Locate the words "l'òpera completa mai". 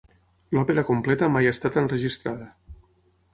0.55-1.49